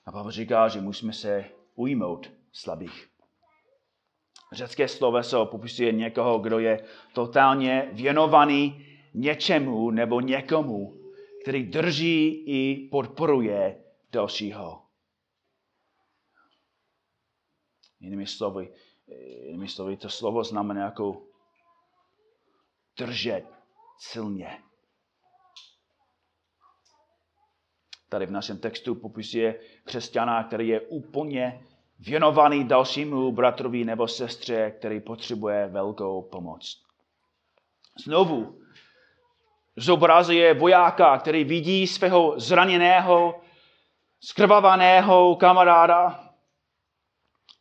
[0.06, 3.10] A Pavel říká, že musíme se ujmout slabých.
[4.54, 11.02] Řecké sloveso popisuje někoho, kdo je totálně věnovaný něčemu nebo někomu,
[11.42, 14.86] který drží i podporuje dalšího.
[18.00, 18.74] Jinými slovy,
[19.46, 21.28] jinými slovy, to slovo znamená jako
[22.98, 23.46] držet
[23.98, 24.65] silně.
[28.10, 31.62] Tady v našem textu popisuje křesťana, který je úplně
[32.00, 36.82] věnovaný dalšímu bratrovi nebo sestře, který potřebuje velkou pomoc.
[38.04, 38.62] Znovu
[39.76, 43.42] zobrazuje vojáka, který vidí svého zraněného,
[44.20, 46.30] skrvavaného kamaráda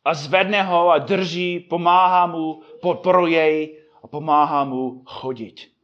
[0.05, 5.74] a zvedne ho a drží, pomáhá mu, podporuje jej a pomáhá mu chodit.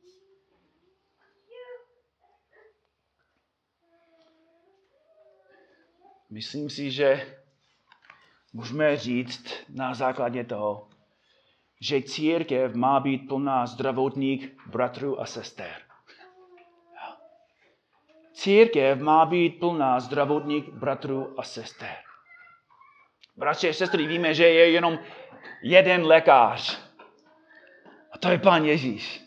[6.32, 7.36] Myslím si, že
[8.54, 10.88] můžeme říct na základě toho,
[11.82, 15.76] že církev má být plná zdravotních bratrů a sester.
[18.34, 21.96] Církev má být plná zdravotních bratrů a sester.
[23.38, 25.00] Bratři a sestry, víme, že je jenom
[25.64, 26.80] jeden lékař.
[28.12, 29.22] A to je Pán Ježíš.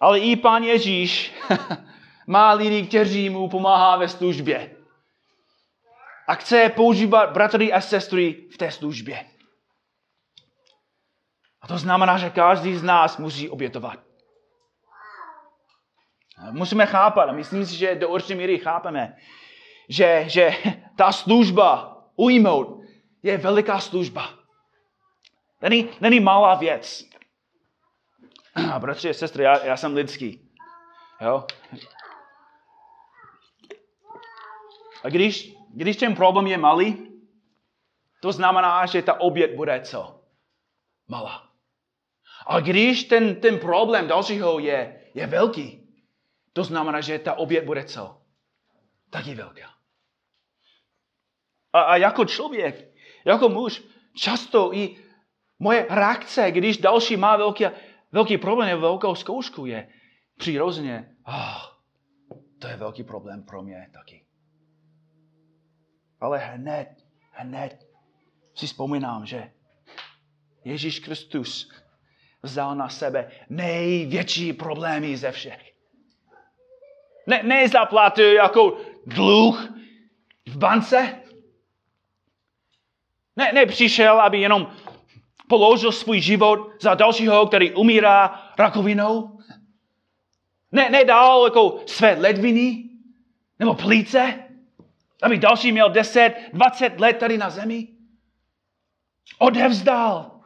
[0.00, 1.34] Ale i Pán Ježíš
[2.26, 4.75] má lidi, kteří mu pomáhá ve službě
[6.28, 9.26] a chce používat bratry a sestry v té službě.
[11.62, 13.98] A to znamená, že každý z nás musí obětovat.
[16.50, 19.16] Musíme chápat, a myslím si, že do určité míry chápeme,
[19.88, 20.50] že, že
[20.96, 22.80] ta služba ujmout
[23.22, 24.30] je veliká služba.
[25.62, 27.04] Není, není malá věc.
[28.78, 30.50] Bratři a sestry, já, já jsem lidský.
[31.20, 31.46] Jo?
[35.04, 36.96] A když když ten problém je malý,
[38.20, 40.24] to znamená, že ta oběd bude co?
[41.08, 41.50] Malá.
[42.46, 45.88] A když ten, ten problém dalšího je, je velký,
[46.52, 48.20] to znamená, že ta oběd bude co?
[49.10, 49.70] Taky velká.
[51.72, 52.88] A, a jako člověk,
[53.24, 53.82] jako muž,
[54.16, 54.96] často i
[55.58, 57.64] moje reakce, když další má velký,
[58.12, 59.88] velký problém, velkou zkoušku, je
[60.38, 61.62] přirozeně, oh,
[62.58, 64.25] to je velký problém pro mě taky.
[66.20, 66.88] Ale hned,
[67.30, 67.86] hned
[68.54, 69.52] si vzpomínám, že
[70.64, 71.72] Ježíš Kristus
[72.42, 75.72] vzal na sebe největší problémy ze všech.
[77.26, 79.72] Ne, nezaplatil jako dluh
[80.48, 81.22] v bance.
[83.36, 84.72] Ne, nepřišel, aby jenom
[85.48, 89.38] položil svůj život za dalšího, který umírá rakovinou.
[90.72, 92.88] Ne, nedal jako své ledviny
[93.58, 94.45] nebo plíce,
[95.22, 97.88] aby další měl 10, 20 let tady na zemi.
[99.38, 100.40] Odevzdal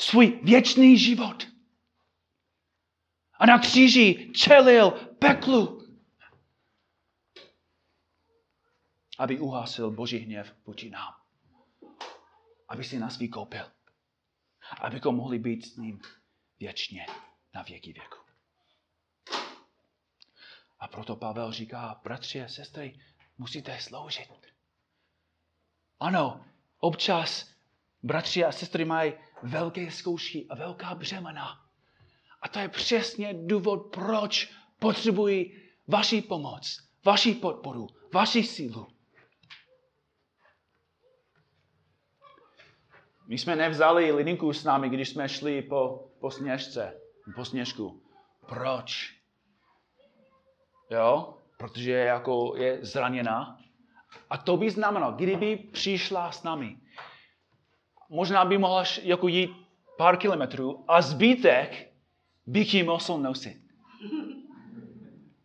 [0.00, 1.46] svůj věčný život.
[3.38, 5.82] A na kříži čelil peklu,
[9.18, 11.14] aby uhasil Boží hněv vůči nám.
[12.68, 13.70] Aby si nás vykoupil.
[14.80, 16.00] Abychom mohli být s ním
[16.60, 17.06] věčně
[17.54, 18.18] na věky věku.
[20.78, 23.00] A proto Pavel říká, bratři a sestry,
[23.42, 24.28] musíte sloužit.
[26.00, 26.44] Ano,
[26.78, 27.50] občas
[28.02, 29.12] bratři a sestry mají
[29.42, 31.66] velké zkoušky a velká břemena.
[32.42, 38.86] A to je přesně důvod, proč potřebují vaši pomoc, vaši podporu, vaši sílu.
[43.26, 47.00] My jsme nevzali lininku s námi, když jsme šli po, po sněžce,
[47.34, 48.02] po sněžku.
[48.46, 49.14] Proč?
[50.90, 51.41] Jo?
[51.62, 53.58] Protože jako je zraněná.
[54.30, 56.76] A to by znamenalo, kdyby přišla s námi,
[58.08, 59.50] možná by mohla jako jít
[59.98, 61.92] pár kilometrů a zbytek
[62.46, 63.62] bych ji musel nosit.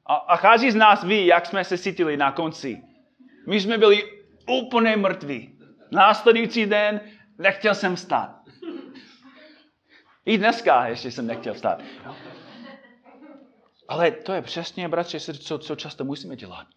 [0.06, 2.82] A, a každý z nás ví, jak jsme se cítili na konci.
[3.48, 4.04] My jsme byli
[4.50, 5.60] úplně mrtví.
[5.92, 7.02] Následující den
[7.38, 8.42] nechtěl jsem stát.
[10.26, 11.82] I dneska ještě jsem nechtěl stát.
[13.88, 16.68] Ale to je přesně, bratři, co, co často musíme dělat.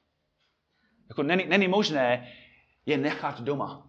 [1.09, 2.33] Jako není, není možné
[2.87, 3.87] je nechat doma.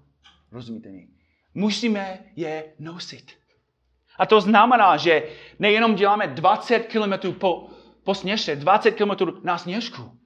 [0.51, 1.07] Rozumíte mi?
[1.53, 3.31] Musíme je nosit.
[4.17, 7.69] A to znamená, že nejenom děláme 20 km po,
[8.03, 9.11] po sněžce, 20 km
[9.43, 10.19] na sněžku,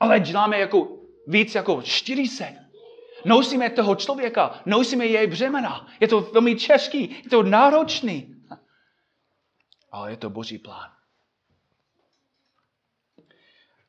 [0.00, 2.58] ale děláme jako víc jako 40.
[3.24, 5.88] Nosíme toho člověka, nosíme jej břemena.
[6.00, 8.34] Je to velmi těžký, je to náročný.
[9.92, 10.95] Ale je to boží plán.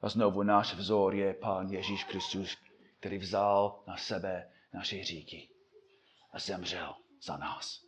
[0.01, 2.57] A znovu náš vzor je Pán Ježíš Kristus,
[2.99, 5.49] který vzal na sebe naše říky
[6.33, 7.81] a zemřel za nás.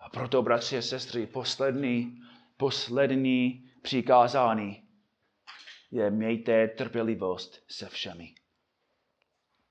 [0.00, 2.20] A proto, bratři a sestry, poslední,
[2.56, 4.88] poslední přikázání
[5.90, 8.34] je mějte trpělivost se všemi.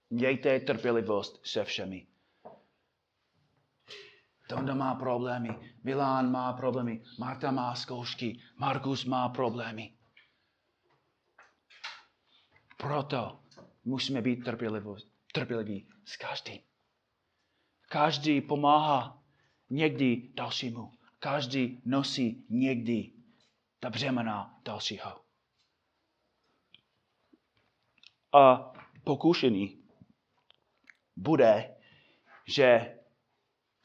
[0.10, 2.08] Mějte trpělivost se všemi.
[4.50, 5.50] Tonda má problémy,
[5.84, 9.98] Milán má problémy, Marta má zkoušky, Markus má problémy.
[12.84, 13.40] Proto
[13.86, 14.44] musíme být
[15.34, 16.62] trpěliví s každým.
[17.90, 19.24] Každý pomáhá
[19.70, 20.92] někdy dalšímu.
[21.20, 23.12] Každý nosí někdy
[23.80, 25.22] ta břemena dalšího.
[28.34, 28.74] A
[29.04, 29.84] pokušení
[31.16, 31.76] bude,
[32.48, 33.00] že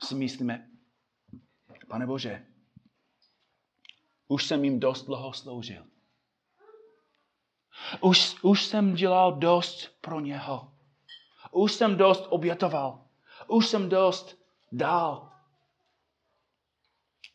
[0.02, 0.70] si myslíme,
[1.88, 2.46] pane Bože,
[4.28, 5.87] už jsem jim dost dlouho sloužil.
[8.00, 10.72] Už, už jsem dělal dost pro něho.
[11.50, 13.04] Už jsem dost obětoval.
[13.46, 14.38] Už jsem dost
[14.72, 15.32] dal.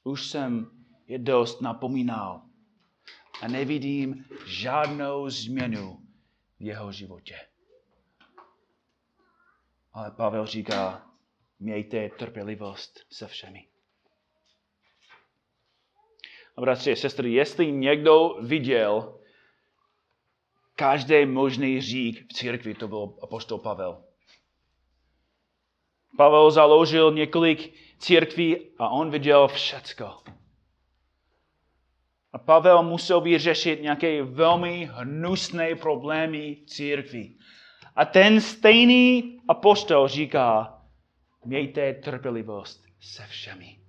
[0.04, 0.72] Už jsem
[1.08, 2.42] je dost napomínal.
[3.42, 6.00] A nevidím žádnou změnu
[6.60, 7.40] v jeho životě.
[9.94, 11.08] Ale Pavel říká,
[11.60, 13.68] mějte trpělivost se všemi.
[16.58, 19.20] A bratři a sestry, jestli někdo viděl
[20.76, 24.04] každý možný řík v církvi, to byl apostol Pavel.
[26.18, 30.06] Pavel založil několik církví a on viděl všecko.
[32.34, 37.40] A Pavel musel vyřešit nějaké velmi hnusné problémy církví.
[37.96, 40.82] A ten stejný apostol říká,
[41.46, 43.83] mějte trpělivost se všemi.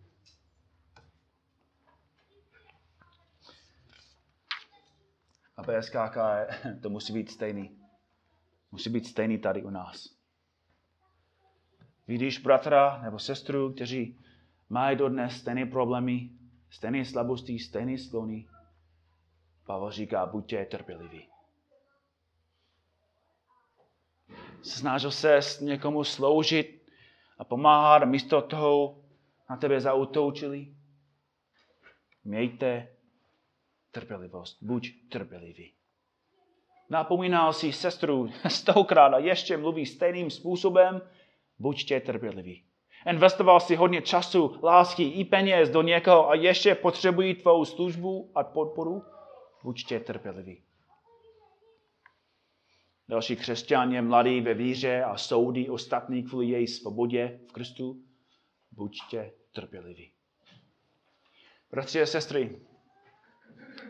[5.57, 6.17] A PSKK,
[6.83, 7.79] to musí být stejný.
[8.73, 10.09] Musí být stejný tady u nás.
[12.07, 14.19] Vidíš bratra nebo sestru, kteří
[14.69, 16.31] mají dodnes stejné problémy,
[16.71, 18.49] stejné slabosti, stejné sklony.
[19.67, 21.29] Pavel říká, buďte trpěliví.
[24.63, 26.93] Snažil se někomu sloužit
[27.39, 29.03] a pomáhat a místo toho
[29.51, 30.75] na tebe zautočili.
[32.25, 32.94] Mějte
[33.95, 34.59] trpělivost.
[34.63, 35.73] Buď trpělivý.
[36.91, 41.03] Napomínal si sestru stokrát a ještě mluví stejným způsobem.
[41.59, 42.65] Buďte trpěliví.
[43.11, 48.45] Investoval si hodně času, lásky i peněz do někoho a ještě potřebují tvou službu a
[48.45, 49.03] podporu.
[49.63, 50.63] Buďte trpěliví.
[53.09, 57.97] Další křesťan je mladý ve víře a soudí ostatní kvůli její svobodě v Kristu.
[58.73, 60.13] Buďte trpěliví.
[61.71, 62.61] Bratři a sestry,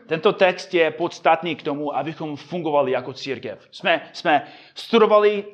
[0.07, 3.67] Tento text je podstatný k tomu, abychom fungovali jako církev.
[3.71, 5.45] Jsme, jsme studovali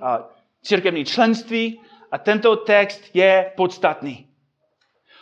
[0.61, 1.81] církevní členství
[2.11, 4.27] a tento text je podstatný.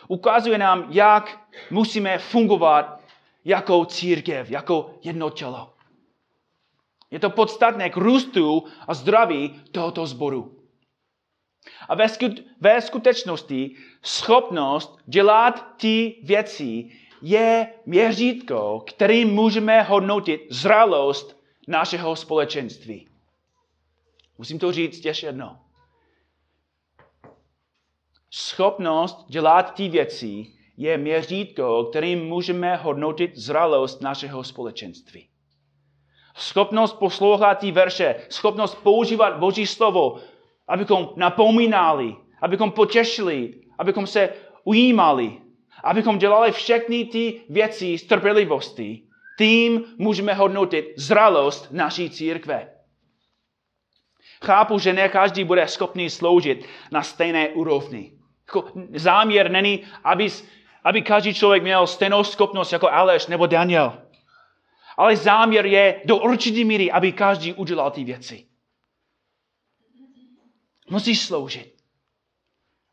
[0.08, 1.40] Ukazuje nám, jak
[1.72, 3.02] musíme fungovat
[3.46, 5.74] jako církev, jako jedno tělo.
[7.12, 10.56] Je to podstatné k růstu a zdraví tohoto sboru.
[11.90, 11.96] A
[12.62, 16.90] ve skutečnosti schopnost dělat ty věci
[17.22, 23.08] je měřítko, kterým můžeme hodnotit zralost našeho společenství.
[24.38, 25.58] Musím to říct ještě jednou.
[28.32, 30.48] Schopnost dělat ty věci
[30.78, 35.30] je měřítko, kterým můžeme hodnotit zralost našeho společenství.
[36.36, 40.20] Schopnost poslouchat ty verše, schopnost používat Boží slovo,
[40.68, 44.30] abychom napomínali, abychom potěšili, abychom se
[44.64, 45.38] ujímali,
[45.84, 49.04] abychom dělali všechny ty věci z trpělivosti.
[49.38, 52.70] Tím můžeme hodnotit zralost naší církve.
[54.46, 58.12] Chápu, že ne každý bude schopný sloužit na stejné úrovni.
[58.48, 60.28] Jako záměr není, aby,
[60.84, 64.02] aby každý člověk měl stejnou schopnost jako Aleš nebo Daniel.
[64.98, 68.46] Ale záměr je do určité míry, aby každý udělal ty věci.
[70.90, 71.76] Musíš sloužit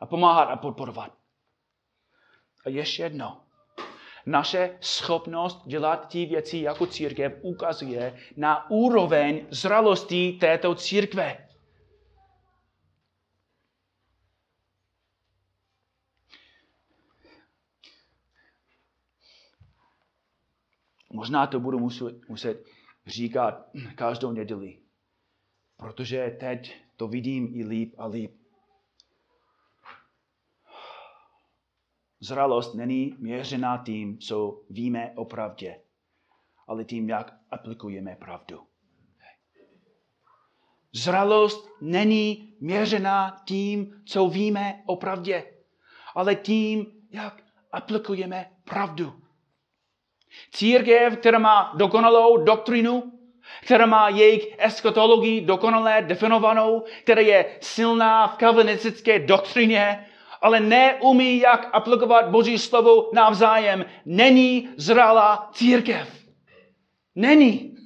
[0.00, 1.25] a pomáhat a podporovat.
[2.66, 3.40] A ještě jedno.
[4.26, 11.48] Naše schopnost dělat ty věci jako církev ukazuje na úroveň zralosti této církve.
[21.12, 22.64] Možná to budu muset, muset
[23.06, 24.78] říkat každou neděli,
[25.76, 28.45] protože teď to vidím i líp a líp.
[32.26, 35.80] Zralost není měřená tím, co víme o pravdě,
[36.68, 38.60] ale tím, jak aplikujeme pravdu.
[40.92, 45.44] Zralost není měřená tím, co víme o pravdě,
[46.14, 49.12] ale tím, jak aplikujeme pravdu.
[50.52, 53.12] Církev, která má dokonalou doktrinu,
[53.62, 60.06] která má jejich eskatologii dokonale definovanou, která je silná v kalvinistické doktrině,
[60.42, 66.26] ale neumí, jak aplikovat Boží slovo navzájem, není zralá církev.
[67.14, 67.76] Není.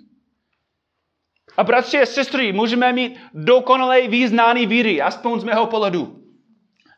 [1.57, 6.17] A bratři a sestry, můžeme mít dokonalé význání víry, aspoň z mého pohledu.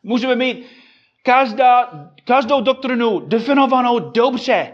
[0.03, 0.65] Můžeme mít
[1.23, 1.91] každá,
[2.23, 4.73] každou doktrinu definovanou dobře,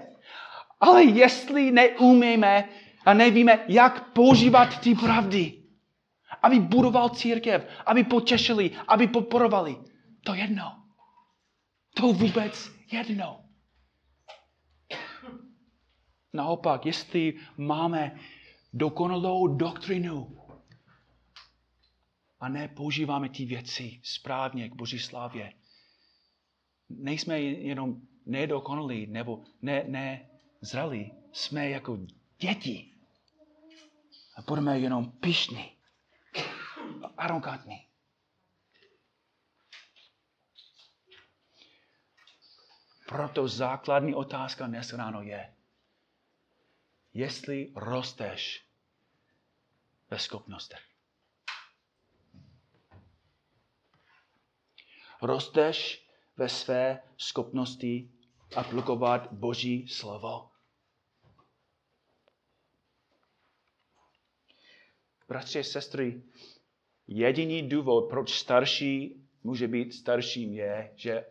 [0.79, 2.69] ale jestli neumíme
[3.05, 5.53] a nevíme, jak používat ty pravdy,
[6.41, 9.77] aby budoval církev, aby potěšili, aby podporovali,
[10.29, 10.83] to jedno.
[11.93, 13.45] To vůbec jedno.
[16.33, 18.19] Naopak, jestli máme
[18.73, 20.37] dokonalou doktrinu
[22.39, 25.53] a nepoužíváme ty věci správně k Boží slávě,
[26.89, 30.29] nejsme jenom nedokonalí nebo ne, ne
[30.61, 31.97] zralí, jsme jako
[32.39, 32.93] děti.
[34.35, 35.71] A budeme jenom pišní,
[37.17, 37.88] arrogantní.
[43.09, 45.53] Proto základní otázka dnes ráno je,
[47.13, 48.65] jestli rosteš
[50.09, 50.79] ve schopnostech.
[55.21, 56.07] Rosteš
[56.37, 58.11] ve své schopnosti
[58.55, 60.51] aplikovat Boží slovo.
[65.27, 66.23] Bratři a sestry,
[67.07, 71.25] jediný důvod, proč starší může být starším, je, že,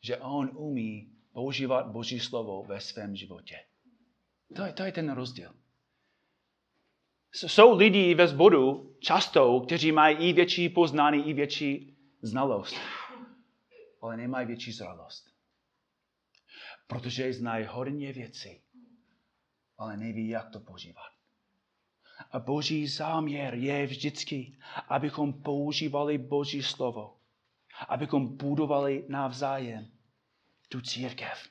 [0.00, 3.56] že on umí používat Boží slovo ve svém životě.
[4.56, 5.50] To je, to je ten rozdíl.
[7.32, 12.76] Jsou lidi ve zboru často, kteří mají i větší poznání, i větší znalost,
[14.02, 15.34] ale nemají větší zralost
[16.86, 18.60] protože znají hodně věcí,
[19.78, 21.10] ale neví, jak to používat.
[22.30, 24.58] A boží záměr je vždycky,
[24.88, 27.16] abychom používali boží slovo,
[27.88, 29.90] abychom budovali navzájem
[30.68, 31.48] tu církev.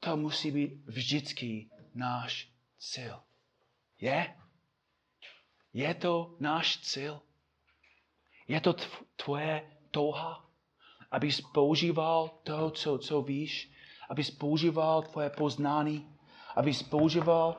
[0.00, 3.22] To musí být vždycky náš cíl.
[4.00, 4.36] Je?
[5.72, 7.22] Je to náš cíl?
[8.48, 8.74] Je to
[9.16, 10.48] tvoje touha?
[11.10, 13.70] abys používal to, co, co víš,
[14.08, 16.08] abys používal tvoje poznání,
[16.56, 17.56] abys používal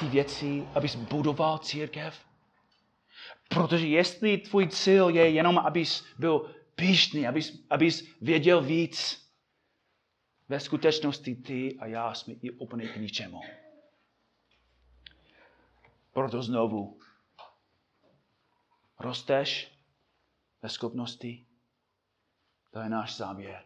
[0.00, 2.20] ty věci, abys budoval církev.
[3.48, 9.30] Protože jestli tvůj cíl je jenom, abys byl píšný, abys, abys věděl víc,
[10.48, 13.40] ve skutečnosti ty a já jsme i úplně k ničemu.
[16.12, 17.00] Proto znovu
[18.98, 19.78] rosteš
[20.62, 21.46] ve schopnosti.
[22.70, 23.64] To je náš záměr.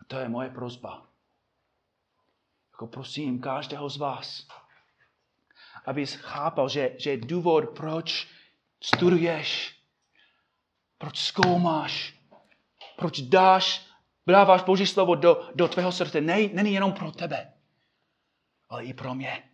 [0.00, 1.10] A to je moje prozba.
[2.72, 4.48] Jako prosím každého z vás,
[5.84, 8.28] abys chápal, že, že důvod, proč
[8.82, 9.77] studuješ,
[10.98, 12.18] proč zkoumáš,
[12.96, 13.86] proč dáš,
[14.26, 17.52] dáváš Boží slovo do, do tvého srdce, ne, není jenom pro tebe,
[18.68, 19.50] ale i pro mě.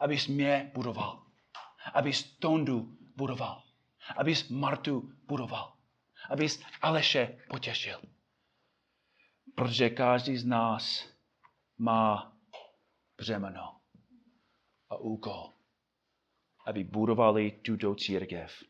[0.00, 1.26] Abys mě budoval.
[1.94, 3.62] Abys Tondu budoval.
[4.16, 5.76] Abys Martu budoval.
[6.30, 8.02] Abys Aleše potěšil.
[9.54, 11.08] Protože každý z nás
[11.78, 12.36] má
[13.16, 13.80] břemeno
[14.90, 15.52] a úkol,
[16.66, 18.62] aby budovali tuto církev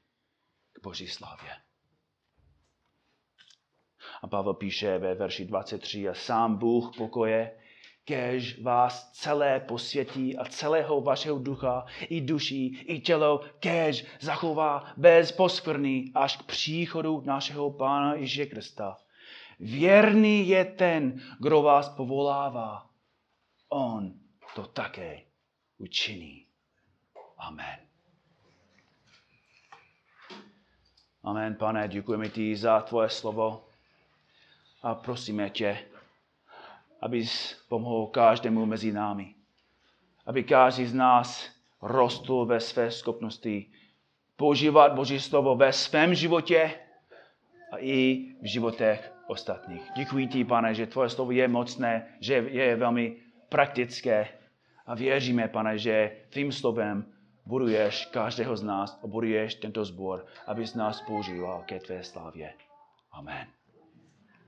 [0.83, 1.51] Boží slávě.
[4.23, 7.59] A Pavel píše ve verši 23, a sám Bůh pokoje,
[8.05, 15.33] kež vás celé posvětí a celého vašeho ducha, i duší, i tělo, kež zachová bez
[15.33, 18.97] poskvrny až k příchodu našeho Pána Ježíše Krista.
[19.61, 22.91] Věrný je ten, kdo vás povolává.
[23.69, 24.13] On
[24.55, 25.23] to také
[25.79, 26.47] učiní.
[27.39, 27.92] Amen.
[31.25, 33.65] Amen, pane, děkujeme ti za tvoje slovo
[34.83, 35.79] a prosíme tě,
[37.01, 39.35] abys pomohl každému mezi námi.
[40.27, 41.51] Aby každý z nás
[41.83, 43.67] rostl ve své schopnosti
[44.37, 46.75] používat Boží slovo ve svém životě
[47.73, 49.83] a i v životech ostatních.
[49.97, 53.17] Děkuji ti, pane, že tvoje slovo je mocné, že je velmi
[53.49, 54.29] praktické
[54.87, 57.13] a věříme, pane, že tvým slovem
[57.47, 62.55] buduješ každého z nás a buduješ tento sbor, abys nás používal ke tvé slávě.
[63.13, 63.62] Amen.